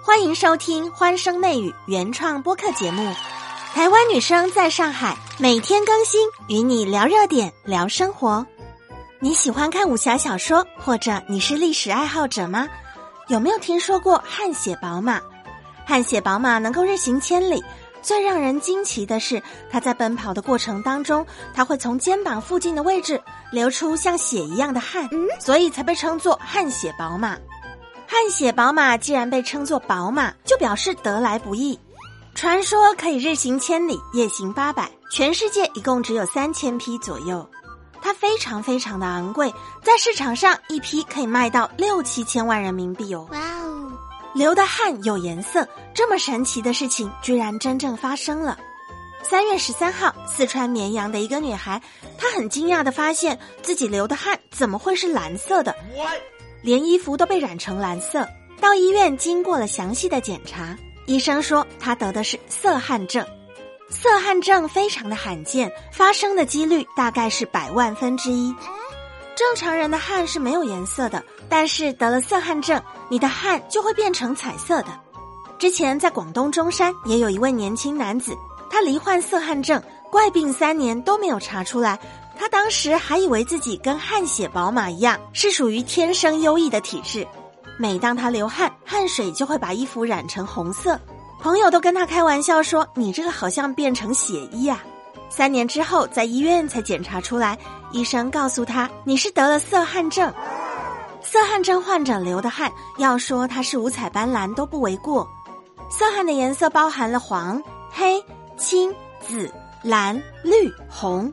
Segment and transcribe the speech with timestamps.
[0.00, 3.12] 欢迎收听《欢声内语》原创播客节目。
[3.74, 8.46] 台湾女生在上海，每天更新，与你聊热点，聊生活。
[9.20, 12.68] 你喜欢看武侠小说，或者你是历史爱好者吗？
[13.26, 15.20] 有没有听说过汗血宝马？
[15.84, 17.62] 汗血宝马能够日行千里，
[18.00, 23.20] 最让人惊奇的是，它在奔跑的过程当中，它会从肩膀附近的位置
[23.50, 25.08] 流出像血一样的汗，
[25.40, 27.36] 所以才被称作汗血宝马。
[28.10, 31.78] 汗血宝马既然被称作宝马，就表示得来不易。
[32.34, 37.46] 传说可以日行千里，夜行八百，全世界一共只有三千匹左右。
[38.00, 39.52] 它非常非常的昂贵，
[39.82, 43.28] 在市场上一匹可以卖到六七千万人民币哦。
[43.30, 43.92] 哇哦！
[44.34, 48.58] 流的汗有颜色，这么神奇的事情居然真正发生了。
[49.22, 51.82] 三月十三号，四川绵阳的一个女孩，
[52.16, 55.76] 她很惊讶的发现自己流的汗怎么会是蓝色的？
[56.62, 58.26] 连衣服都被染成蓝色。
[58.60, 60.76] 到医院经过了详细的检查，
[61.06, 63.24] 医生说他得的是色汗症。
[63.88, 68.54] 色汗症非常的罕见，发生的几率大概是百万分之一。
[69.34, 74.88] 正常人的汗是没有颜色的，但是得了色汗症，你的汗就会变成彩色的。
[75.58, 78.36] 之前在广东中山也有一位年轻男子，
[78.68, 81.98] 他罹患色汗症，怪病三年都没有查出来。
[82.38, 87.26] 他当时还以为自己跟汗血宝马一样，是属于天生优异的体质。
[87.76, 90.98] 每当他流汗，汗水就会把衣服染成红色。
[91.40, 94.82] 朋友都跟他开玩笑说：“你这个好像变成血衣啊！”
[95.30, 97.58] 三年之后，在医院才检查出来，
[97.92, 100.32] 医生告诉他：“你是得了色汗症。”
[101.20, 105.26] 色汗症患者流的汗，要说它是五彩斑斓都不为过。
[105.90, 108.24] 色汗的颜色包含了黄、黑、
[108.56, 111.32] 青、紫、蓝、绿、红。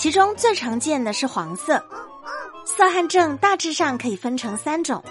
[0.00, 1.84] 其中最常见的是黄色。
[2.64, 5.04] 色汗症大致上可以分成三种，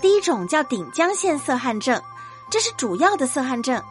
[0.00, 2.00] 第一种叫顶浆腺色汗症，
[2.48, 3.82] 这是主要的色汗症；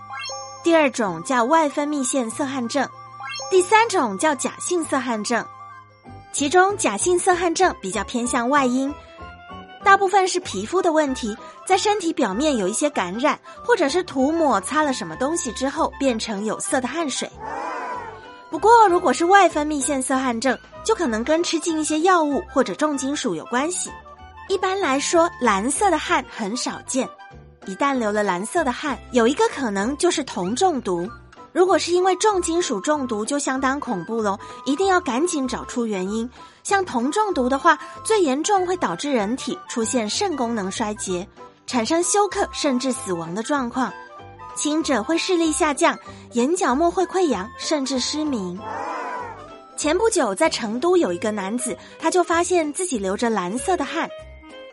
[0.63, 2.87] 第二种叫外分泌腺色汗症；
[3.51, 5.45] 第三种叫假性色汗症。
[6.31, 8.95] 其中假性色汗症比较偏向外因，
[9.83, 11.35] 大部分是皮肤的问题，
[11.67, 17.29] 在身体表面有一些感染，或者是涂抹擦了什么东西之后变成有色的汗水。
[18.49, 23.91] 不过，如果是外分泌腺色汗症，就可能跟吃进一些药物或者重金属有关系。
[24.47, 27.07] 一般来说，蓝色的汗很少见。
[27.67, 31.07] 一旦流了蓝色的汗，有一个可能就是铜中毒。
[31.51, 36.27] 如果是因为重金属中毒，就相当恐怖喽，一定要赶紧找出原因。
[36.63, 41.27] 像铜中毒的话，最严重会导致人体出现肾功能衰竭，
[41.67, 43.93] 产生休克甚至死亡的状况。
[44.59, 45.97] 轻者会视力下降，
[46.33, 48.59] 眼角膜会溃疡，甚至失明。
[49.77, 54.09] 前不久在成都有一个男子，他就发现自己流着蓝色的汗，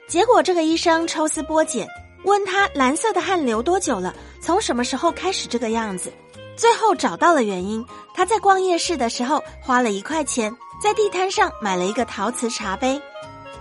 [0.08, 1.86] 结果这个医生抽丝剥茧，
[2.24, 6.12] 问他蓝色的汗流多久了，从什么时候开始这个样子，
[6.56, 7.86] 最后找到了原因。
[8.12, 13.00] 他在逛夜市的时候花了一块钱，在地摊上买了一个陶瓷茶杯，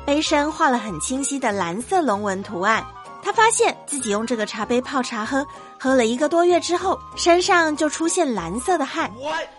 [0.08, 2.84] 杯身画了很清晰的蓝色龙纹图案。
[3.26, 5.44] 他发现自己用这个茶杯泡茶喝，
[5.80, 9.12] 喝了一个多月之后，身上就出现蓝色的汗，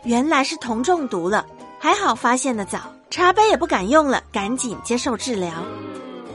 [0.04, 1.44] 原来是铜中毒了。
[1.76, 2.78] 还好发现的早，
[3.10, 5.52] 茶杯也不敢用了，赶紧接受治疗。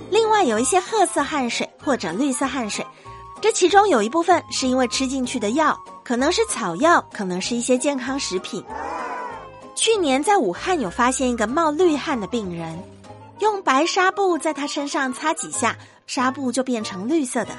[0.10, 2.86] 另外有一些褐色汗水或者绿色汗水，
[3.40, 8.62] 这其中有一部分是因为吃进去的药，可能是草药，可能是一些健康食品。
[9.74, 12.78] 去年在武汉有发现一个冒绿汗的病人，
[13.40, 15.74] 用白纱布在他身上擦几下。
[16.14, 17.54] 纱布就变成绿色的。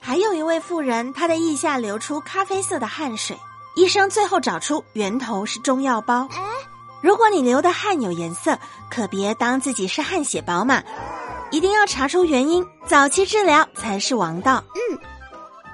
[0.00, 3.36] 还有一位妇人，她的腋下流出咖啡色的汗水。
[3.76, 6.26] 医生最后找出源头是中药包。
[7.02, 8.58] 如果你流的汗有颜色，
[8.90, 10.82] 可别当自己是汗血宝马，
[11.50, 14.64] 一定要查出原因，早期治疗才是王道。
[14.72, 14.98] 嗯，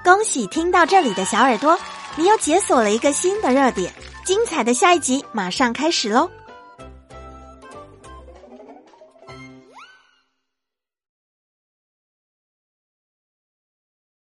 [0.03, 1.79] 恭喜听到这里的小耳朵，
[2.17, 3.93] 你又解锁了一个新的热点。
[4.25, 6.29] 精彩的下一集马上开始喽！